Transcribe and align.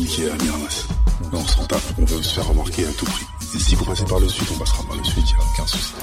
Méliké 0.00 0.30
à 0.30 0.34
Miramas. 0.42 0.88
on 1.32 1.46
s'en 1.46 1.64
tape, 1.66 1.80
on 1.98 2.04
veut 2.04 2.22
se 2.22 2.34
faire 2.34 2.48
remarquer 2.48 2.86
à 2.86 2.92
tout 2.92 3.04
prix. 3.04 3.26
Et 3.54 3.58
si 3.58 3.74
vous 3.74 3.84
passez 3.84 4.04
par 4.04 4.18
le 4.18 4.28
sud, 4.28 4.46
on 4.54 4.58
passera 4.58 4.82
par 4.86 4.96
le 4.96 5.04
sud, 5.04 5.18
il 5.18 5.36
n'y 5.36 5.42
a 5.42 5.44
aucun 5.44 5.66
souci. 5.66 5.94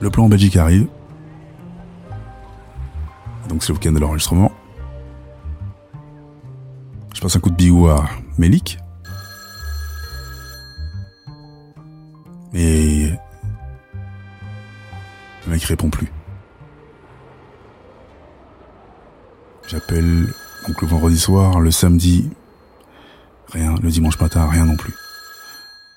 Le 0.00 0.10
plan 0.10 0.24
en 0.24 0.28
Belgique 0.28 0.56
arrive. 0.56 0.86
Donc 3.48 3.62
c'est 3.62 3.68
le 3.68 3.74
week-end 3.74 3.92
de 3.92 3.98
l'enregistrement. 3.98 4.50
Je 7.20 7.24
passe 7.26 7.36
un 7.36 7.40
coup 7.40 7.50
de 7.50 7.54
bigou 7.54 7.86
à 7.86 8.08
Melik. 8.38 8.78
Et 12.54 13.10
le 15.44 15.52
mec 15.52 15.62
répond 15.64 15.90
plus. 15.90 16.10
J'appelle 19.68 20.28
donc 20.66 20.80
le 20.80 20.88
vendredi 20.88 21.18
soir, 21.18 21.60
le 21.60 21.70
samedi, 21.70 22.30
rien, 23.52 23.74
le 23.82 23.90
dimanche 23.90 24.18
matin, 24.18 24.48
rien 24.48 24.64
non 24.64 24.76
plus. 24.76 24.94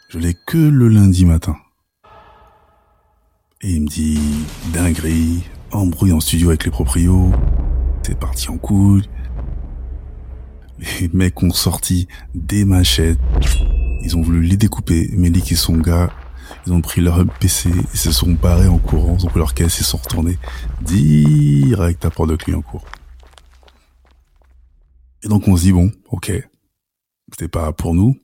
Je 0.10 0.20
l'ai 0.20 0.34
que 0.46 0.58
le 0.58 0.90
lundi 0.90 1.24
matin. 1.24 1.56
Et 3.62 3.70
il 3.70 3.84
me 3.84 3.88
dit, 3.88 4.20
dinguerie, 4.74 5.46
embrouille 5.72 6.12
en 6.12 6.20
studio 6.20 6.50
avec 6.50 6.66
les 6.66 6.72
proprios, 6.72 7.32
c'est 8.02 8.20
parti 8.20 8.50
en 8.50 8.58
couille. 8.58 9.08
Les 11.00 11.10
mecs 11.14 11.42
ont 11.44 11.52
sorti 11.52 12.08
des 12.36 12.66
machettes, 12.66 13.20
ils 14.02 14.18
ont 14.18 14.22
voulu 14.22 14.42
les 14.42 14.58
découper, 14.58 15.10
Melik 15.14 15.52
et 15.52 15.56
son 15.56 15.78
gars, 15.78 16.12
ils 16.66 16.74
ont 16.74 16.82
pris 16.82 17.00
leur 17.00 17.26
PC, 17.40 17.70
ils 17.94 18.00
se 18.00 18.12
sont 18.12 18.32
barrés 18.34 18.68
en 18.68 18.80
courant, 18.80 19.16
ils 19.18 19.26
ont 19.26 19.30
pris 19.30 19.40
leur 19.40 19.54
caisse 19.54 19.80
et 19.80 19.84
sont 19.84 19.98
retournés 19.98 20.38
direct 20.82 22.04
à 22.06 22.10
Port 22.10 22.28
de 22.28 22.36
Clignancourt. 22.36 22.86
Et 25.24 25.30
donc 25.30 25.48
on 25.48 25.56
se 25.56 25.64
dit, 25.64 25.72
bon, 25.72 25.92
ok, 26.10 26.32
c'était 27.32 27.48
pas 27.48 27.72
pour 27.72 27.94
nous, 27.94 28.18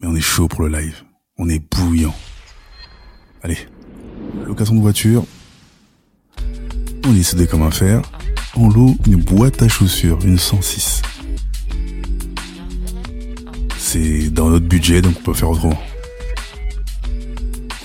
mais 0.00 0.08
on 0.08 0.14
est 0.14 0.20
chaud 0.20 0.48
pour 0.48 0.62
le 0.62 0.78
live, 0.78 1.04
on 1.38 1.48
est 1.48 1.58
bouillant. 1.74 2.14
Allez, 3.42 3.58
location 4.44 4.74
de 4.74 4.80
voiture. 4.80 5.24
On 7.04 7.12
y 7.12 7.18
décidé 7.18 7.46
comment 7.46 7.70
faire. 7.70 8.02
On 8.58 8.70
loue 8.70 8.96
une 9.06 9.16
boîte 9.16 9.60
à 9.60 9.68
chaussures, 9.68 10.18
une 10.24 10.38
106. 10.38 11.02
C'est 13.76 14.30
dans 14.30 14.48
notre 14.48 14.64
budget, 14.64 15.02
donc 15.02 15.14
on 15.18 15.22
peut 15.22 15.34
faire 15.34 15.50
autrement. 15.50 15.78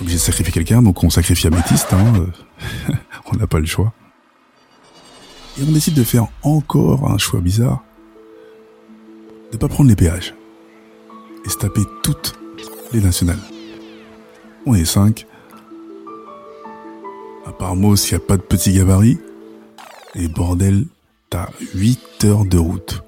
j'ai 0.05 0.17
sacrifié 0.17 0.53
quelqu'un, 0.53 0.81
donc 0.81 1.03
on 1.03 1.09
sacrifie 1.09 1.47
Améthyste. 1.47 1.91
Hein. 1.91 2.27
on 3.25 3.35
n'a 3.35 3.47
pas 3.47 3.59
le 3.59 3.65
choix. 3.65 3.91
Et 5.59 5.63
on 5.67 5.71
décide 5.71 5.93
de 5.93 6.05
faire 6.05 6.27
encore 6.41 7.11
un 7.11 7.17
choix 7.17 7.41
bizarre. 7.41 7.83
De 9.51 9.57
pas 9.57 9.67
prendre 9.67 9.89
les 9.89 9.97
péages. 9.97 10.33
Et 11.45 11.49
se 11.49 11.57
taper 11.57 11.81
toutes 12.01 12.33
les 12.93 13.01
nationales. 13.01 13.41
On 14.65 14.73
est 14.73 14.85
5. 14.85 15.27
Apparemment, 17.45 17.97
s'il 17.97 18.17
n'y 18.17 18.23
a 18.23 18.25
pas 18.25 18.37
de 18.37 18.41
petit 18.41 18.71
gabarit, 18.71 19.19
et 20.15 20.27
bordel, 20.27 20.85
t'as 21.29 21.49
8 21.75 22.25
heures 22.25 22.45
de 22.45 22.57
route. 22.57 23.03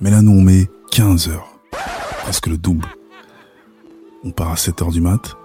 Mais 0.00 0.10
là, 0.10 0.22
nous, 0.22 0.32
on 0.32 0.40
met 0.40 0.68
15 0.90 1.28
heures. 1.28 1.58
Presque 2.22 2.46
le 2.46 2.56
double. 2.56 2.86
On 4.24 4.30
part 4.30 4.52
à 4.52 4.56
7 4.56 4.82
heures 4.82 4.90
du 4.90 5.00
mat. 5.00 5.36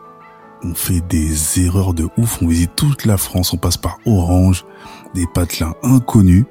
On 0.64 0.74
fait 0.74 1.02
des 1.02 1.66
erreurs 1.66 1.94
de 1.94 2.08
ouf. 2.18 2.42
On 2.42 2.48
visite 2.48 2.76
toute 2.76 3.06
la 3.06 3.18
France. 3.18 3.54
On 3.54 3.58
passe 3.58 3.78
par 3.78 4.00
Orange, 4.06 4.66
des 5.14 5.26
patelins 5.34 5.76
inconnus. 5.84 6.46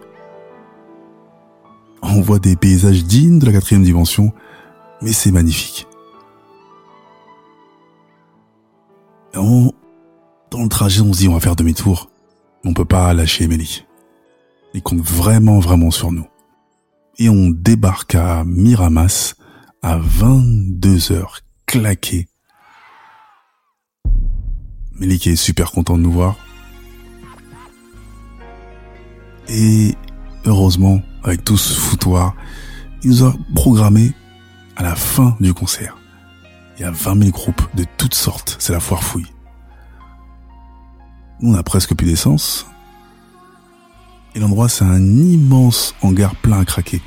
On 2.02 2.20
voit 2.20 2.38
des 2.38 2.56
paysages 2.56 3.04
dignes 3.04 3.38
de 3.38 3.46
la 3.46 3.52
quatrième 3.52 3.82
dimension. 3.82 4.32
Mais 5.02 5.12
c'est 5.12 5.32
magnifique. 5.32 5.86
Dans 10.54 10.62
le 10.62 10.68
trajet, 10.68 11.00
on 11.00 11.12
se 11.12 11.18
dit 11.18 11.28
on 11.28 11.34
va 11.34 11.40
faire 11.40 11.56
demi-tour. 11.56 12.10
On 12.64 12.74
peut 12.74 12.84
pas 12.84 13.12
lâcher 13.12 13.44
Emily. 13.44 13.84
Il 14.74 14.82
compte 14.82 15.00
vraiment, 15.00 15.60
vraiment 15.60 15.92
sur 15.92 16.10
nous. 16.10 16.26
Et 17.18 17.28
on 17.28 17.50
débarque 17.50 18.16
à 18.16 18.42
Miramas 18.44 19.36
à 19.82 19.98
22 19.98 21.12
heures, 21.12 21.40
claqué. 21.64 22.26
Mélik 24.98 25.28
est 25.28 25.36
super 25.36 25.70
content 25.70 25.96
de 25.96 26.02
nous 26.02 26.10
voir. 26.10 26.36
Et 29.48 29.94
heureusement, 30.44 31.00
avec 31.22 31.44
tout 31.44 31.56
ce 31.56 31.78
foutoir, 31.78 32.34
il 33.04 33.10
nous 33.10 33.24
a 33.24 33.34
programmé 33.54 34.12
à 34.74 34.82
la 34.82 34.96
fin 34.96 35.36
du 35.38 35.54
concert. 35.54 35.96
Il 36.76 36.82
y 36.82 36.84
a 36.84 36.90
20 36.90 37.18
000 37.20 37.30
groupes 37.30 37.62
de 37.76 37.84
toutes 37.96 38.14
sortes, 38.14 38.56
c'est 38.58 38.72
la 38.72 38.80
foire 38.80 39.04
fouille. 39.04 39.32
Nous, 41.40 41.52
on 41.52 41.54
a 41.54 41.62
presque 41.62 41.94
plus 41.94 42.06
d'essence. 42.06 42.66
Et 44.34 44.40
l'endroit, 44.40 44.68
c'est 44.68 44.84
un 44.84 45.00
immense 45.00 45.94
hangar 46.02 46.34
plein 46.36 46.60
à 46.60 46.64
craquer. 46.64 47.00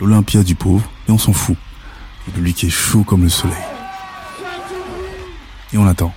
L'Olympia 0.00 0.42
du 0.42 0.54
pauvre, 0.54 0.90
et 1.08 1.10
on 1.10 1.18
s'en 1.18 1.32
fout. 1.32 1.56
Le 2.26 2.32
public 2.32 2.64
est 2.64 2.70
chaud 2.70 3.02
comme 3.02 3.22
le 3.22 3.28
soleil. 3.28 3.56
Et 5.72 5.78
on 5.78 5.86
attend. 5.86 6.12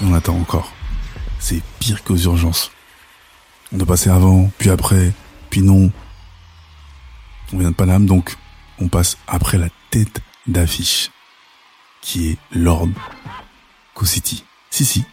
Et 0.00 0.04
on 0.04 0.14
attend 0.14 0.36
encore. 0.36 0.72
C'est 1.38 1.62
pire 1.78 2.02
qu'aux 2.02 2.16
urgences. 2.16 2.72
On 3.72 3.76
doit 3.76 3.86
passer 3.86 4.10
avant, 4.10 4.50
puis 4.58 4.70
après, 4.70 5.12
puis 5.50 5.62
non. 5.62 5.92
On 7.52 7.58
vient 7.58 7.70
de 7.70 7.74
Paname, 7.74 8.06
donc 8.06 8.36
on 8.80 8.88
passe 8.88 9.18
après 9.26 9.58
la 9.58 9.68
tête 9.90 10.20
d'affiche, 10.46 11.10
qui 12.00 12.30
est 12.30 12.38
Lord 12.52 12.88
Co-City. 13.94 14.44
Si, 14.70 14.84
si, 14.84 15.04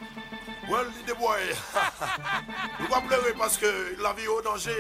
va 2.89 3.01
pleurer 3.01 3.33
parce 3.37 3.57
que 3.57 3.65
la 4.01 4.13
vie 4.13 4.23
est 4.23 4.27
au 4.27 4.41
danger. 4.41 4.71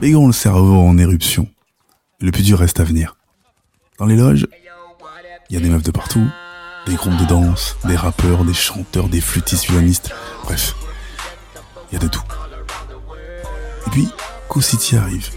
Les 0.00 0.14
ont 0.14 0.26
le 0.26 0.32
cerveau 0.32 0.76
en 0.76 0.98
éruption. 0.98 1.48
Le 2.20 2.30
plus 2.30 2.42
dur 2.42 2.58
reste 2.58 2.80
à 2.80 2.84
venir. 2.84 3.16
Dans 3.98 4.06
les 4.06 4.16
loges, 4.16 4.46
il 5.48 5.54
y 5.54 5.56
a 5.56 5.60
des 5.60 5.68
meufs 5.68 5.82
de 5.82 5.90
partout, 5.90 6.26
des 6.86 6.94
groupes 6.94 7.16
de 7.16 7.24
danse, 7.24 7.76
des 7.84 7.96
rappeurs, 7.96 8.44
des 8.44 8.54
chanteurs, 8.54 9.08
des 9.08 9.20
flûtistes 9.20 9.66
violonistes, 9.66 10.10
bref, 10.44 10.74
il 11.90 11.94
y 11.94 11.96
a 11.96 12.00
de 12.00 12.08
tout. 12.08 12.22
Et 13.86 13.90
puis, 13.90 14.08
Co-City 14.48 14.96
arrive. 14.96 15.30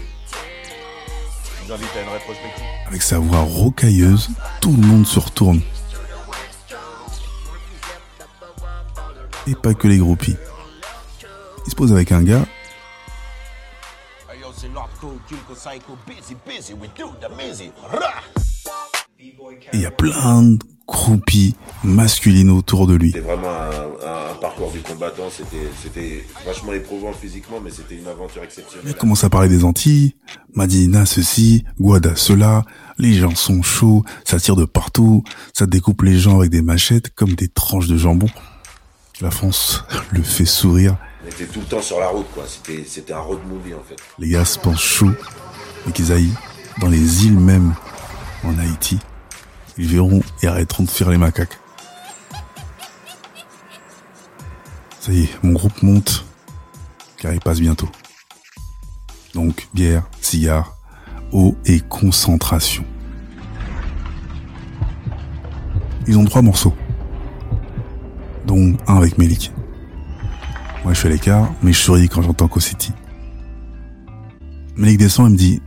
Avec 2.86 3.02
sa 3.02 3.18
voix 3.18 3.40
rocailleuse, 3.40 4.30
tout 4.60 4.72
le 4.72 4.86
monde 4.86 5.06
se 5.06 5.18
retourne 5.18 5.60
et 9.48 9.54
pas 9.54 9.74
que 9.74 9.88
les 9.88 9.98
groupies. 9.98 10.36
Il 11.66 11.70
se 11.70 11.76
pose 11.76 11.92
avec 11.92 12.12
un 12.12 12.22
gars. 12.22 12.46
Et 19.20 19.76
il 19.76 19.80
y 19.80 19.86
a 19.86 19.90
plein 19.90 20.42
de 20.42 20.58
groupies 20.86 21.54
masculines 21.84 22.50
autour 22.50 22.86
de 22.86 22.94
lui. 22.94 23.12
C'était 23.12 23.24
vraiment 23.24 23.48
un, 23.50 24.34
parcours 24.40 24.70
du 24.70 24.80
combattant, 24.80 25.28
c'était 25.30 26.24
vachement 26.46 26.72
éprouvant 26.72 27.12
physiquement, 27.12 27.60
mais 27.62 27.70
c'était 27.70 27.96
une 27.96 28.06
aventure 28.06 28.42
exceptionnelle. 28.42 28.88
Il 28.88 28.94
commence 28.94 29.24
à 29.24 29.30
parler 29.30 29.48
des 29.48 29.64
Antilles, 29.64 30.14
Madina 30.54 31.04
ceci, 31.04 31.64
Guada 31.80 32.14
cela, 32.14 32.64
les 32.98 33.14
gens 33.14 33.34
sont 33.34 33.62
chauds, 33.62 34.04
ça 34.24 34.38
tire 34.38 34.56
de 34.56 34.64
partout, 34.64 35.24
ça 35.52 35.66
découpe 35.66 36.02
les 36.02 36.18
gens 36.18 36.38
avec 36.38 36.50
des 36.50 36.62
machettes 36.62 37.12
comme 37.14 37.34
des 37.34 37.48
tranches 37.48 37.88
de 37.88 37.96
jambon. 37.96 38.28
La 39.20 39.30
France 39.32 39.84
le 40.12 40.22
fait 40.22 40.44
sourire. 40.44 40.96
On 41.24 41.28
était 41.28 41.46
tout 41.46 41.60
le 41.60 41.66
temps 41.66 41.82
sur 41.82 41.98
la 41.98 42.08
route, 42.08 42.30
quoi. 42.32 42.44
C'était, 42.46 43.12
un 43.12 43.18
road 43.18 43.40
movie, 43.46 43.74
en 43.74 43.82
fait. 43.82 43.96
Les 44.18 44.28
gars 44.28 44.44
se 44.44 44.58
pensent 44.58 44.80
chaud 44.80 45.12
et 45.88 45.92
qu'ils 45.92 46.12
aillent 46.12 46.34
dans 46.80 46.88
les 46.88 47.26
îles 47.26 47.38
même 47.38 47.74
en 48.44 48.56
Haïti. 48.58 48.98
Ils 49.76 49.88
verront 49.88 50.22
et 50.42 50.46
arrêteront 50.46 50.84
de 50.84 50.90
faire 50.90 51.10
les 51.10 51.18
macaques. 51.18 51.58
Ça 55.00 55.12
y 55.12 55.24
est, 55.24 55.42
mon 55.42 55.52
groupe 55.52 55.82
monte, 55.82 56.24
car 57.16 57.32
il 57.32 57.40
passe 57.40 57.60
bientôt. 57.60 57.88
Donc, 59.34 59.68
bière, 59.74 60.04
cigare, 60.20 60.76
eau 61.32 61.56
et 61.64 61.80
concentration. 61.80 62.84
Ils 66.06 66.16
ont 66.16 66.24
trois 66.24 66.42
morceaux 66.42 66.74
dont 68.48 68.76
un 68.86 68.96
avec 68.96 69.18
Melik. 69.18 69.52
Moi, 70.82 70.94
je 70.94 70.98
suis 70.98 71.08
à 71.08 71.10
l'écart, 71.10 71.52
mais 71.62 71.72
je 71.72 71.78
souris 71.78 72.08
quand 72.08 72.22
j'entends 72.22 72.48
Co-City. 72.48 72.92
Melik 74.76 74.98
descend 74.98 75.28
et 75.28 75.32
me 75.32 75.36
dit 75.36 75.62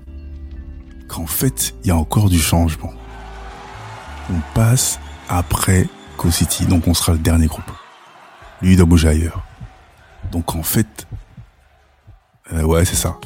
qu'en 1.07 1.27
fait, 1.27 1.75
il 1.83 1.89
y 1.89 1.91
a 1.91 1.95
encore 1.95 2.27
du 2.27 2.39
changement. 2.39 2.91
On 4.31 4.39
passe 4.55 4.99
après 5.29 5.87
Co-City, 6.17 6.65
donc 6.65 6.87
on 6.87 6.95
sera 6.95 7.13
le 7.13 7.19
dernier 7.19 7.45
groupe. 7.45 7.71
Lui, 8.61 8.71
il 8.71 8.77
doit 8.77 8.87
bouger 8.87 9.09
ailleurs. 9.09 9.43
Donc 10.31 10.55
en 10.55 10.63
fait, 10.63 11.07
euh, 12.53 12.63
ouais, 12.63 12.83
c'est 12.85 12.95
ça. 12.95 13.19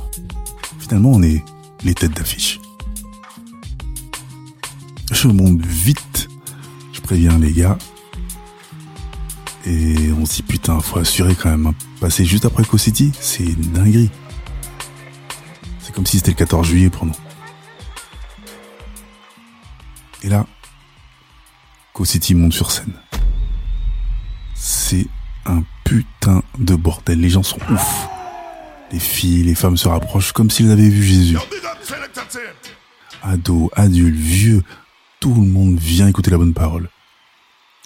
Finalement, 0.80 1.12
on 1.14 1.24
est 1.24 1.44
les 1.84 1.94
têtes 1.94 2.16
d'affiche. 2.16 2.60
Je 5.12 5.30
monte 5.30 5.66
vite, 5.66 6.28
je 6.92 7.00
préviens 7.00 7.38
les 7.40 7.54
gars. 7.54 7.78
Et 9.66 10.12
on 10.12 10.26
se 10.26 10.36
dit 10.36 10.44
putain, 10.44 10.80
faut 10.80 11.00
assurer 11.00 11.36
quand 11.36 11.50
même. 11.50 11.68
Hein. 11.68 11.76
Passer 12.00 12.24
juste 12.24 12.46
après 12.46 12.64
Co-City, 12.64 13.12
c'est 13.20 13.60
dinguerie. 13.72 14.12
C'est 15.80 15.94
comme 15.94 16.06
si 16.06 16.18
c'était 16.18 16.32
le 16.32 16.38
14 16.38 16.68
juillet 16.68 16.90
pour. 16.90 17.08
Et 20.22 20.30
là, 20.30 20.46
Co-City 21.94 22.36
monte 22.36 22.54
sur 22.54 22.72
scène. 22.72 22.94
C'est 24.54 25.08
un 25.46 25.64
putain 25.84 26.44
de 26.60 26.76
bordel. 26.76 27.20
Les 27.20 27.30
gens 27.30 27.44
sont 27.44 27.60
ouf. 27.72 28.08
Les 28.92 29.00
filles, 29.00 29.44
les 29.44 29.56
femmes 29.56 29.78
se 29.78 29.88
rapprochent 29.88 30.32
comme 30.32 30.52
s'ils 30.52 30.70
avaient 30.70 30.90
vu 30.90 31.04
Jésus. 31.04 31.38
Ados, 33.24 33.72
adultes, 33.76 34.16
vieux, 34.16 34.64
tout 35.20 35.34
le 35.34 35.48
monde 35.48 35.80
vient 35.80 36.08
écouter 36.08 36.30
la 36.30 36.38
bonne 36.38 36.54
parole. 36.54 36.90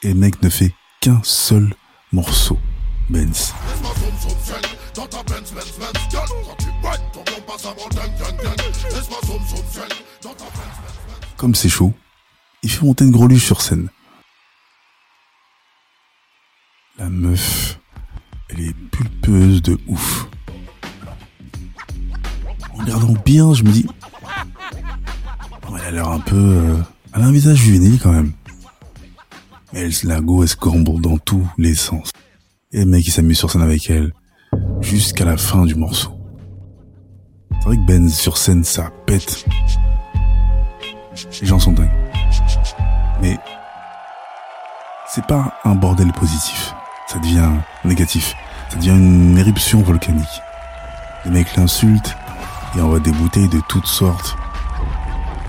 Et 0.03 0.09
le 0.09 0.15
mec 0.15 0.41
ne 0.41 0.49
fait 0.49 0.73
qu'un 0.99 1.21
seul 1.23 1.73
morceau. 2.11 2.57
Benz. 3.09 3.53
Comme 11.37 11.55
c'est 11.55 11.69
chaud, 11.69 11.93
il 12.61 12.69
fait 12.69 12.85
monter 12.85 13.05
une 13.05 13.11
greluche 13.11 13.45
sur 13.45 13.61
scène. 13.61 13.89
La 16.97 17.09
meuf, 17.09 17.79
elle 18.49 18.59
est 18.59 18.73
pulpeuse 18.91 19.61
de 19.61 19.79
ouf. 19.87 20.27
En 22.73 22.77
regardant 22.77 23.13
bien, 23.25 23.53
je 23.53 23.63
me 23.63 23.71
dis, 23.71 23.87
elle 25.75 25.85
a 25.85 25.91
l'air 25.91 26.09
un 26.09 26.19
peu, 26.19 26.35
euh, 26.35 26.77
elle 27.13 27.21
a 27.21 27.25
un 27.25 27.31
visage 27.31 27.57
juvénile 27.57 27.99
quand 27.99 28.11
même. 28.11 28.33
Mais 29.73 29.81
elle 29.81 29.93
se 29.93 30.07
lago, 30.07 30.43
elle 30.43 30.49
se 30.49 30.55
dans 31.01 31.17
tous 31.17 31.47
les 31.57 31.75
sens. 31.75 32.11
Et 32.71 32.79
le 32.79 32.85
mec, 32.85 33.05
il 33.07 33.11
s'amuse 33.11 33.37
sur 33.37 33.51
scène 33.51 33.61
avec 33.61 33.89
elle, 33.89 34.13
jusqu'à 34.81 35.25
la 35.25 35.37
fin 35.37 35.65
du 35.65 35.75
morceau. 35.75 36.11
C'est 37.59 37.65
vrai 37.65 37.77
que 37.77 37.85
Ben 37.85 38.09
sur 38.09 38.37
scène, 38.37 38.63
ça 38.63 38.89
pète. 39.05 39.45
Les 41.41 41.47
gens 41.47 41.59
sont 41.59 41.71
dingues. 41.71 41.89
Mais 43.21 43.37
c'est 45.07 45.25
pas 45.25 45.53
un 45.65 45.75
bordel 45.75 46.11
positif. 46.13 46.73
Ça 47.07 47.19
devient 47.19 47.49
négatif. 47.83 48.35
Ça 48.69 48.77
devient 48.77 48.91
une 48.91 49.37
éruption 49.37 49.81
volcanique. 49.81 50.41
Les 51.25 51.31
mecs 51.31 51.55
l'insultent 51.55 52.15
et 52.75 52.81
envoient 52.81 52.99
des 52.99 53.11
bouteilles 53.11 53.49
de 53.49 53.61
toutes 53.67 53.87
sortes. 53.87 54.35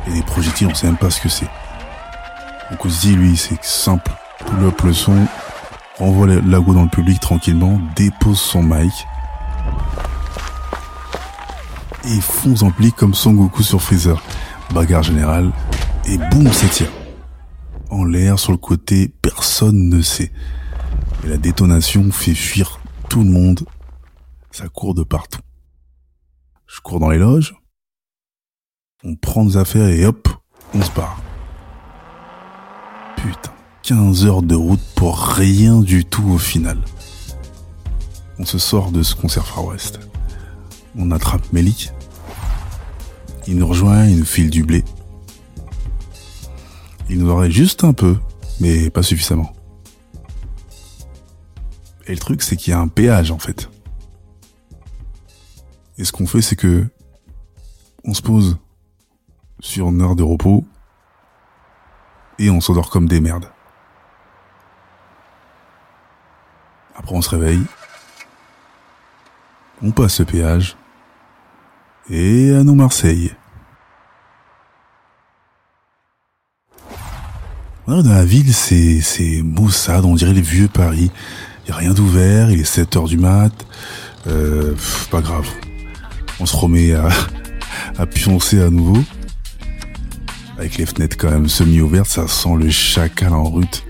Et 0.06 0.12
des 0.12 0.23
projectiles, 0.23 0.69
on 0.69 0.75
sait 0.75 0.87
même 0.87 0.96
pas 0.96 1.11
ce 1.11 1.20
que 1.20 1.28
c'est. 1.28 1.49
Donc 2.70 2.84
aussi, 2.84 3.14
lui, 3.14 3.37
c'est 3.37 3.62
simple. 3.62 4.12
Pull 4.46 4.64
up 4.64 4.81
le 4.82 4.93
son, 4.93 5.26
renvoie 5.99 6.26
l'ago 6.26 6.72
dans 6.72 6.84
le 6.84 6.88
public 6.88 7.20
tranquillement, 7.20 7.81
dépose 7.96 8.40
son 8.40 8.62
mic 8.62 8.93
et 12.05 12.20
fonce 12.20 12.62
en 12.62 12.70
pli 12.70 12.93
comme 12.93 13.12
Son 13.12 13.32
Goku 13.32 13.62
sur 13.62 13.82
Freezer. 13.82 14.22
Bagarre 14.72 15.02
générale 15.02 15.52
et 16.06 16.17
boum, 16.17 16.50
ça 16.52 16.69
tire 16.69 16.90
en 17.90 18.05
l'air 18.05 18.38
sur 18.38 18.52
le 18.52 18.58
côté, 18.58 19.08
personne 19.08 19.88
ne 19.88 20.00
sait. 20.00 20.32
Et 21.25 21.28
la 21.28 21.37
détonation 21.37 22.11
fait 22.11 22.34
fuir 22.34 22.81
tout 23.08 23.23
le 23.23 23.31
monde. 23.31 23.64
Ça 24.50 24.69
court 24.69 24.94
de 24.94 25.02
partout. 25.02 25.40
Je 26.66 26.81
cours 26.81 27.00
dans 27.00 27.11
les 27.11 27.19
loges. 27.19 27.55
On 29.05 29.16
prend 29.16 29.44
nos 29.44 29.56
affaires 29.56 29.88
et 29.88 30.05
hop, 30.05 30.28
on 30.75 30.82
se 30.82 30.90
barre. 30.93 31.20
Putain, 33.22 33.52
15 33.82 34.25
heures 34.25 34.43
de 34.43 34.55
route 34.55 34.81
pour 34.94 35.19
rien 35.19 35.81
du 35.81 36.05
tout 36.05 36.28
au 36.31 36.38
final. 36.38 36.78
On 38.38 38.46
se 38.46 38.58
sort 38.58 38.93
de 38.93 39.02
ce 39.02 39.14
concert 39.14 39.46
Far 39.46 39.67
West. 39.67 40.00
On 40.96 41.11
attrape 41.11 41.52
Melik. 41.52 41.93
Il 43.46 43.58
nous 43.58 43.67
rejoint, 43.67 44.06
il 44.06 44.20
nous 44.20 44.25
file 44.25 44.49
du 44.49 44.62
blé. 44.62 44.84
Il 47.11 47.19
nous 47.19 47.31
aurait 47.31 47.50
juste 47.50 47.84
un 47.84 47.93
peu, 47.93 48.17
mais 48.61 48.88
pas 48.88 49.02
suffisamment. 49.02 49.52
Et 52.06 52.12
le 52.12 52.19
truc, 52.19 52.43
c'est 52.43 52.56
qu'il 52.56 52.70
y 52.70 52.75
a 52.75 52.81
un 52.81 52.88
péage, 52.88 53.31
en 53.31 53.38
fait. 53.38 53.69
Et 55.99 56.05
ce 56.05 56.12
qu'on 56.12 56.26
fait, 56.26 56.40
c'est 56.40 56.56
que 56.56 56.88
on 58.05 58.14
se 58.14 58.23
pose 58.23 58.56
sur 59.61 59.90
une 59.90 60.00
heure 60.00 60.16
de 60.16 60.23
repos 60.23 60.64
et 62.40 62.50
on 62.50 62.60
s'endort 62.60 62.90
comme 62.90 63.06
des 63.06 63.20
merdes. 63.20 63.48
Après, 66.96 67.14
on 67.14 67.22
se 67.22 67.31
réveille, 67.31 67.62
on 69.82 69.92
passe 69.92 70.19
le 70.19 70.26
péage 70.26 70.76
et 72.08 72.52
à 72.54 72.64
nous 72.64 72.75
Marseille. 72.75 73.32
dans 77.87 78.02
la 78.04 78.25
ville, 78.25 78.54
c'est, 78.54 79.00
c'est 79.00 79.42
maussade, 79.42 80.04
on 80.04 80.14
dirait 80.14 80.32
les 80.32 80.40
vieux 80.40 80.68
Paris. 80.68 81.11
Il 81.64 81.70
y 81.70 81.73
a 81.73 81.76
rien 81.76 81.92
d'ouvert, 81.92 82.50
il 82.50 82.61
est 82.61 82.64
7 82.64 82.97
heures 82.97 83.09
du 83.09 83.18
mat. 83.18 83.52
Euh, 84.28 84.75
pas 85.11 85.20
grave. 85.20 85.49
On 86.38 86.47
se 86.47 86.56
remet 86.56 86.94
à, 86.94 87.09
à 87.99 88.06
pioncer 88.06 88.62
à 88.62 88.70
nouveau. 88.70 89.02
Avec 90.61 90.76
les 90.76 90.85
fenêtres 90.85 91.17
quand 91.17 91.31
même 91.31 91.49
semi-ouvertes, 91.49 92.11
ça 92.11 92.29
sent 92.29 92.55
le 92.59 92.69
chacal 92.69 93.33
en 93.33 93.45
route. 93.45 93.83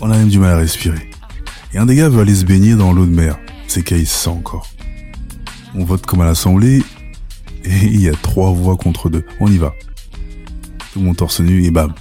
On 0.00 0.10
a 0.10 0.16
même 0.16 0.30
du 0.30 0.38
mal 0.38 0.54
à 0.54 0.56
respirer. 0.56 1.10
Et 1.74 1.78
un 1.78 1.84
des 1.84 1.96
gars 1.96 2.08
veut 2.08 2.22
aller 2.22 2.34
se 2.34 2.46
baigner 2.46 2.76
dans 2.76 2.94
l'eau 2.94 3.04
de 3.04 3.14
mer. 3.14 3.38
C'est 3.68 3.82
qu'il 3.82 4.06
sent 4.06 4.30
encore. 4.30 4.66
On 5.74 5.84
vote 5.84 6.06
comme 6.06 6.22
à 6.22 6.24
l'Assemblée, 6.24 6.82
et 7.62 7.76
il 7.84 8.00
y 8.00 8.08
a 8.08 8.14
trois 8.14 8.52
voix 8.52 8.78
contre 8.78 9.10
deux. 9.10 9.22
On 9.38 9.52
y 9.52 9.58
va. 9.58 9.74
Tout 10.94 11.00
monde 11.00 11.18
torse 11.18 11.40
nu, 11.40 11.62
et 11.62 11.70
bam, 11.70 11.92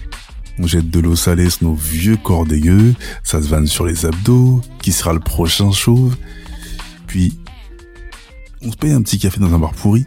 on 0.57 0.65
jette 0.65 0.89
de 0.89 1.01
l'eau 1.01 1.17
salée 1.17 1.49
sur 1.49 1.65
nos 1.65 1.75
vieux 1.75 2.15
corps 2.15 2.45
dégueux, 2.45 2.95
ça 3.23 3.41
se 3.41 3.49
vanne 3.49 3.67
sur 3.67 3.85
les 3.85 4.05
abdos, 4.05 4.61
qui 4.81 4.93
sera 4.93 5.11
le 5.11 5.19
prochain 5.19 5.73
chauve? 5.73 6.15
Puis, 7.07 7.37
on 8.61 8.71
se 8.71 8.77
paye 8.77 8.93
un 8.93 9.01
petit 9.01 9.19
café 9.19 9.41
dans 9.41 9.53
un 9.53 9.59
bar 9.59 9.73
pourri, 9.73 10.05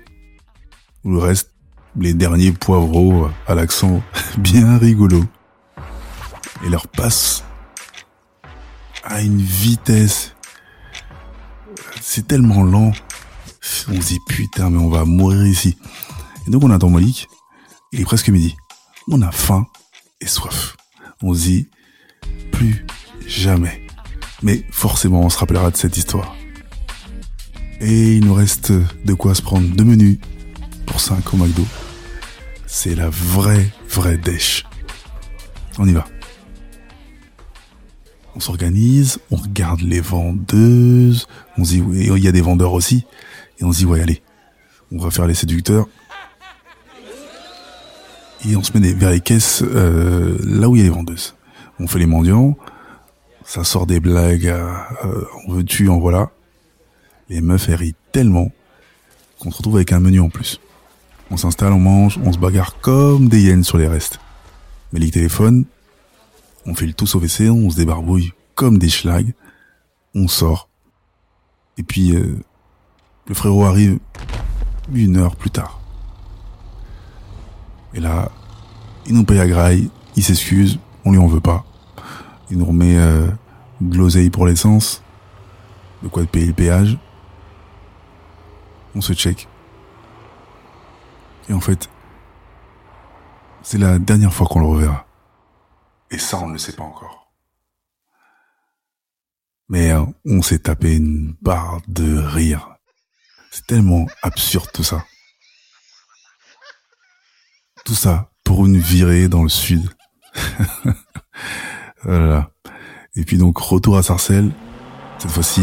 où 1.04 1.12
le 1.12 1.18
reste, 1.18 1.53
les 1.98 2.14
derniers 2.14 2.52
poivreaux 2.52 3.28
à 3.46 3.54
l'accent 3.54 4.02
bien 4.38 4.78
rigolo. 4.78 5.24
Et 6.64 6.68
leur 6.68 6.88
passe 6.88 7.44
à 9.04 9.20
une 9.20 9.40
vitesse. 9.40 10.34
C'est 12.00 12.26
tellement 12.26 12.62
lent. 12.62 12.92
On 13.88 14.00
se 14.00 14.06
dit 14.08 14.20
putain 14.28 14.70
mais 14.70 14.78
on 14.78 14.88
va 14.88 15.04
mourir 15.04 15.46
ici. 15.46 15.76
Et 16.46 16.50
donc 16.50 16.64
on 16.64 16.70
attend 16.70 16.90
Malik. 16.90 17.28
Il 17.92 18.00
est 18.00 18.04
presque 18.04 18.28
midi. 18.28 18.56
On 19.08 19.20
a 19.22 19.30
faim 19.30 19.66
soif. 20.28 20.76
On 21.22 21.34
se 21.34 21.40
dit 21.40 21.68
plus 22.52 22.86
jamais. 23.26 23.86
Mais 24.42 24.64
forcément, 24.70 25.20
on 25.20 25.30
se 25.30 25.38
rappellera 25.38 25.70
de 25.70 25.76
cette 25.76 25.96
histoire. 25.96 26.34
Et 27.80 28.16
il 28.16 28.24
nous 28.24 28.34
reste 28.34 28.72
de 28.72 29.14
quoi 29.14 29.34
se 29.34 29.42
prendre 29.42 29.68
deux 29.68 29.84
menus 29.84 30.18
pour 30.86 31.00
5 31.00 31.34
au 31.34 31.36
McDo. 31.36 31.66
C'est 32.76 32.96
la 32.96 33.08
vraie, 33.08 33.70
vraie 33.88 34.18
dèche. 34.18 34.64
On 35.78 35.86
y 35.86 35.92
va. 35.92 36.04
On 38.34 38.40
s'organise, 38.40 39.20
on 39.30 39.36
regarde 39.36 39.80
les 39.80 40.00
vendeuses, 40.00 41.28
on 41.56 41.62
dit, 41.62 41.82
il 41.92 42.18
y 42.18 42.26
a 42.26 42.32
des 42.32 42.40
vendeurs 42.40 42.72
aussi, 42.72 43.06
et 43.60 43.64
on 43.64 43.70
se 43.70 43.78
dit, 43.78 43.84
ouais, 43.86 44.02
allez, 44.02 44.22
on 44.90 44.98
va 44.98 45.12
faire 45.12 45.28
les 45.28 45.34
séducteurs, 45.34 45.86
et 48.44 48.56
on 48.56 48.64
se 48.64 48.76
met 48.76 48.92
vers 48.92 49.12
les 49.12 49.20
caisses 49.20 49.62
euh, 49.62 50.36
là 50.42 50.68
où 50.68 50.74
il 50.74 50.80
y 50.80 50.82
a 50.82 50.84
les 50.84 50.94
vendeuses. 50.94 51.36
On 51.78 51.86
fait 51.86 52.00
les 52.00 52.06
mendiants, 52.06 52.58
ça 53.46 53.62
sort 53.62 53.86
des 53.86 54.00
blagues, 54.00 54.48
euh, 54.48 55.24
en 55.46 55.52
veux-tu, 55.52 55.88
en 55.88 56.00
voilà. 56.00 56.32
Les 57.28 57.40
meufs 57.40 57.68
elles 57.68 57.76
rient 57.76 57.96
tellement 58.10 58.50
qu'on 59.38 59.52
se 59.52 59.58
retrouve 59.58 59.76
avec 59.76 59.92
un 59.92 60.00
menu 60.00 60.18
en 60.18 60.28
plus. 60.28 60.60
On 61.34 61.36
s'installe, 61.36 61.72
on 61.72 61.80
mange, 61.80 62.20
on 62.22 62.32
se 62.32 62.38
bagarre 62.38 62.78
comme 62.80 63.28
des 63.28 63.42
hyènes 63.42 63.64
sur 63.64 63.76
les 63.76 63.88
restes. 63.88 64.20
Mais 64.92 65.00
les 65.00 65.10
téléphones, 65.10 65.64
on 66.64 66.76
fait 66.76 66.86
le 66.86 66.92
tout 66.92 67.06
au 67.12 67.18
WC, 67.18 67.50
on 67.50 67.70
se 67.70 67.74
débarbouille 67.74 68.32
comme 68.54 68.78
des 68.78 68.88
schlags, 68.88 69.34
on 70.14 70.28
sort. 70.28 70.68
Et 71.76 71.82
puis, 71.82 72.14
euh, 72.14 72.38
le 73.26 73.34
frérot 73.34 73.64
arrive 73.64 73.98
une 74.94 75.16
heure 75.16 75.34
plus 75.34 75.50
tard. 75.50 75.80
Et 77.94 77.98
là, 77.98 78.30
il 79.04 79.14
nous 79.14 79.24
paye 79.24 79.40
à 79.40 79.48
graille, 79.48 79.90
il 80.14 80.22
s'excuse, 80.22 80.78
on 81.04 81.10
lui 81.10 81.18
en 81.18 81.26
veut 81.26 81.40
pas. 81.40 81.64
Il 82.48 82.58
nous 82.58 82.64
remet 82.64 82.96
euh, 82.96 83.26
de 83.80 84.28
pour 84.28 84.46
l'essence, 84.46 85.02
de 86.04 86.06
quoi 86.06 86.24
payer 86.26 86.46
le 86.46 86.52
péage. 86.52 86.96
On 88.94 89.00
se 89.00 89.14
check. 89.14 89.48
Et 91.48 91.52
en 91.52 91.60
fait, 91.60 91.88
c'est 93.62 93.78
la 93.78 93.98
dernière 93.98 94.32
fois 94.32 94.46
qu'on 94.46 94.60
le 94.60 94.66
reverra. 94.66 95.06
Et 96.10 96.18
ça, 96.18 96.38
on 96.38 96.48
ne 96.48 96.52
le 96.52 96.58
sait 96.58 96.72
pas 96.72 96.84
encore. 96.84 97.32
Mais 99.68 99.92
euh, 99.92 100.04
on 100.26 100.42
s'est 100.42 100.60
tapé 100.60 100.96
une 100.96 101.34
barre 101.40 101.80
de 101.88 102.18
rire. 102.18 102.76
C'est 103.50 103.66
tellement 103.66 104.06
absurde 104.22 104.68
tout 104.72 104.84
ça. 104.84 105.04
Tout 107.84 107.94
ça 107.94 108.30
pour 108.44 108.66
une 108.66 108.78
virée 108.78 109.28
dans 109.28 109.42
le 109.42 109.48
sud. 109.48 109.88
voilà. 112.02 112.50
Et 113.16 113.24
puis 113.24 113.38
donc 113.38 113.58
retour 113.58 113.96
à 113.96 114.02
Sarcelles, 114.02 114.50
cette 115.18 115.30
fois-ci 115.30 115.62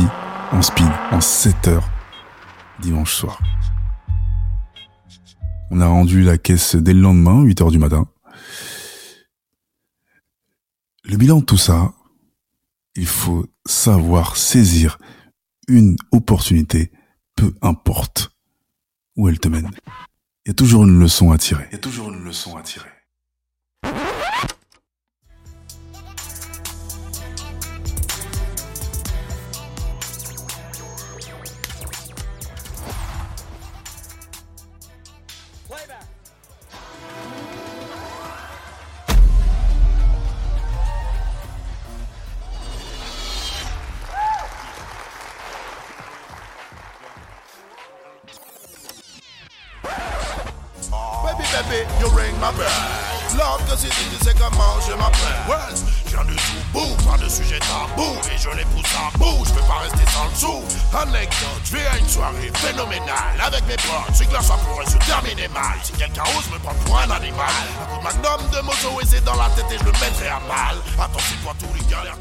en 0.52 0.62
speed, 0.62 0.90
en 1.12 1.22
7 1.22 1.68
heures, 1.68 1.90
dimanche 2.80 3.14
soir. 3.14 3.40
On 5.74 5.80
a 5.80 5.88
rendu 5.88 6.22
la 6.22 6.38
caisse 6.38 6.76
dès 6.76 6.94
le 6.94 7.00
lendemain, 7.00 7.44
8 7.44 7.62
heures 7.62 7.72
du 7.72 7.80
matin. 7.80 8.10
Le 11.06 11.16
bilan 11.16 11.40
de 11.40 11.46
tout 11.46 11.58
ça, 11.58 11.94
il 12.96 13.08
faut 13.08 13.48
savoir 13.66 14.36
saisir 14.36 15.00
une 15.70 15.96
opportunité, 16.12 16.92
peu 17.38 17.54
importe 17.62 18.36
où 19.16 19.30
elle 19.30 19.40
te 19.40 19.48
mène. 19.48 19.72
Il 20.46 20.54
toujours 20.56 20.84
une 20.84 21.00
leçon 21.00 21.32
à 21.32 21.38
tirer. 21.38 21.66
Il 21.70 21.74
y 21.74 21.76
a 21.76 21.80
toujours 21.80 22.12
une 22.12 22.22
leçon 22.22 22.58
à 22.58 22.64
tirer. 22.64 22.90
Baby, 51.52 51.84
you 52.00 52.08
ring 52.16 52.34
my 52.40 52.52
bell. 52.56 53.12
Lord, 53.38 53.60
que 53.68 53.76
si 53.76 53.88
tu 53.88 54.26
sais 54.26 54.34
comment 54.40 54.80
je 54.88 54.94
m'appelle. 54.94 55.36
Well, 55.48 55.76
je 56.06 56.16
viens 56.16 56.24
du 56.24 56.36
tout 56.36 56.64
bout, 56.72 56.96
pas 57.04 57.18
de 57.18 57.28
sujet 57.28 57.60
tabou. 57.60 58.16
Et 58.34 58.38
je 58.38 58.50
les 58.56 58.66
pousse 58.72 58.92
à 58.96 59.18
bout, 59.18 59.44
je 59.46 59.52
peux 59.52 59.68
pas 59.68 59.80
rester 59.84 60.06
sans 60.12 60.28
le 60.28 60.36
sou. 60.36 60.64
Anecdote, 60.96 61.62
je 61.66 61.76
vais 61.76 61.86
à 61.88 61.98
une 61.98 62.08
soirée 62.08 62.52
phénoménale. 62.56 63.36
Avec 63.40 63.68
mes 63.68 63.76
potes, 63.76 64.14
c'est 64.14 64.26
que 64.28 64.34
là 64.34 64.42
ça 64.42 64.56
pourrait 64.64 64.86
se 64.86 64.98
terminer 65.06 65.50
mal. 65.50 65.76
Si 65.84 65.92
quelqu'un 65.94 66.24
ose 66.38 66.50
me 66.52 66.60
prendre 66.60 66.80
pour 66.86 66.98
un 66.98 67.12
animal. 67.12 67.52
Un 67.82 67.86
coup 67.86 68.00
de 68.00 68.04
magnum 68.04 68.50
de 68.52 68.62
moto 68.62 69.02
et 69.02 69.06
c'est 69.06 69.24
dans 69.24 69.36
la 69.36 69.50
tête 69.50 69.66
et 69.72 69.78
je 69.78 69.84
le 69.84 69.92
mettrai 69.92 70.28
à 70.28 70.40
mal. 70.48 70.76
Attends, 71.00 71.20
c'est 71.20 71.42
toi, 71.44 71.54
tous 71.60 71.74
les 71.76 71.86
galères 71.86 72.20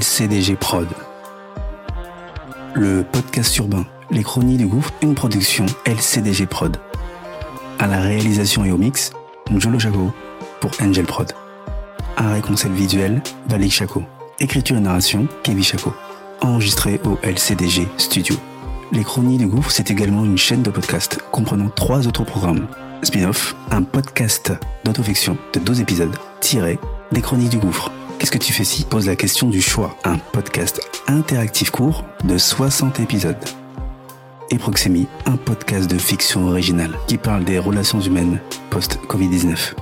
LCDG 0.00 0.56
Prod. 0.56 0.88
Le 2.72 3.02
podcast 3.02 3.54
urbain, 3.58 3.84
les 4.10 4.22
chronies 4.22 4.56
du 4.56 4.66
gouffre, 4.66 4.90
une 5.02 5.14
production 5.14 5.66
LCDG 5.84 6.46
Prod. 6.46 6.78
À 7.78 7.86
la 7.86 8.00
réalisation 8.00 8.64
et 8.64 8.72
au 8.72 8.78
mix, 8.78 9.12
Njolo 9.50 9.78
Chaco 9.78 10.10
pour 10.62 10.70
Angel 10.80 11.04
Prod. 11.04 11.30
Un 12.16 12.32
réconcept 12.32 12.74
visuel, 12.74 13.22
Valik 13.46 13.72
Chaco. 13.72 14.02
Écriture 14.38 14.78
et 14.78 14.80
narration, 14.80 15.28
Kevin 15.42 15.62
Chaco. 15.62 15.92
Enregistré 16.40 16.98
au 17.04 17.18
LCDG 17.22 17.86
Studio. 17.98 18.36
Les 18.92 19.04
Chronies 19.04 19.36
du 19.36 19.48
Gouffre, 19.48 19.70
c'est 19.70 19.90
également 19.90 20.24
une 20.24 20.38
chaîne 20.38 20.62
de 20.62 20.70
podcast 20.70 21.18
comprenant 21.30 21.68
trois 21.68 22.06
autres 22.06 22.24
programmes. 22.24 22.68
Spin-off, 23.02 23.54
un 23.70 23.82
podcast 23.82 24.54
d'autofiction 24.82 25.36
de 25.52 25.60
12 25.60 25.82
épisodes, 25.82 26.16
tiré 26.40 26.78
des 27.12 27.20
Chroniques 27.20 27.50
du 27.50 27.58
Gouffre. 27.58 27.92
Qu'est-ce 28.20 28.32
que 28.32 28.36
tu 28.36 28.52
fais 28.52 28.64
si 28.64 28.84
Pose 28.84 29.06
la 29.06 29.16
question 29.16 29.48
du 29.48 29.62
choix? 29.62 29.96
Un 30.04 30.18
podcast 30.18 30.82
interactif 31.06 31.70
court 31.70 32.04
de 32.24 32.36
60 32.36 33.00
épisodes. 33.00 33.42
Et 34.50 34.58
Proxemi, 34.58 35.06
un 35.24 35.38
podcast 35.38 35.90
de 35.90 35.96
fiction 35.96 36.46
originale 36.46 36.98
qui 37.06 37.16
parle 37.16 37.44
des 37.44 37.58
relations 37.58 37.98
humaines 37.98 38.38
post-Covid-19. 38.68 39.72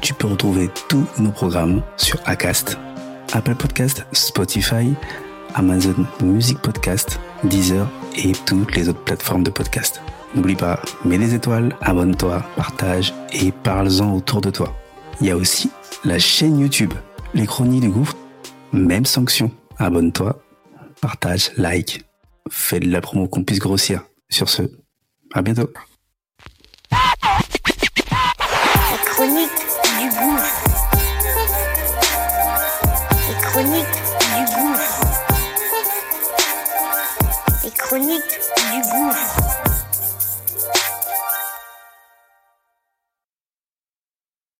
Tu 0.00 0.14
peux 0.14 0.26
retrouver 0.26 0.70
tous 0.88 1.04
nos 1.18 1.32
programmes 1.32 1.82
sur 1.98 2.18
Acast, 2.24 2.78
Apple 3.34 3.56
Podcast, 3.56 4.06
Spotify, 4.12 4.94
Amazon 5.54 6.06
Music 6.22 6.58
Podcast, 6.60 7.20
Deezer 7.44 7.86
et 8.16 8.32
toutes 8.46 8.74
les 8.74 8.88
autres 8.88 9.04
plateformes 9.04 9.42
de 9.42 9.50
podcast. 9.50 10.00
N'oublie 10.34 10.56
pas, 10.56 10.80
mets 11.04 11.18
des 11.18 11.34
étoiles, 11.34 11.76
abonne-toi, 11.82 12.42
partage 12.56 13.12
et 13.34 13.52
parle-en 13.52 14.14
autour 14.14 14.40
de 14.40 14.48
toi. 14.48 14.74
Il 15.20 15.26
y 15.26 15.30
a 15.30 15.36
aussi 15.36 15.70
la 16.06 16.18
chaîne 16.18 16.58
YouTube, 16.58 16.94
les 17.34 17.46
chronies 17.46 17.80
du 17.80 17.88
gouffre, 17.88 18.16
même 18.72 19.04
sanction. 19.04 19.50
Abonne-toi, 19.78 20.42
partage, 21.00 21.50
like, 21.56 22.04
fais 22.50 22.80
de 22.80 22.90
la 22.90 23.00
promo 23.00 23.28
qu'on 23.28 23.44
puisse 23.44 23.58
grossir. 23.58 24.04
Sur 24.28 24.48
ce, 24.48 24.62
à 25.34 25.42
bientôt. 25.42 25.68
Les 26.90 26.98
chroniques 29.04 29.50
du 30.00 30.08
gouffre. 30.08 30.64
Les 33.28 33.34
chroniques 33.42 33.98
du 34.34 34.44
gouffre. 34.54 35.00
Les 37.64 37.70
chroniques 37.70 38.40
du 38.72 38.80
gouffre. 38.90 39.41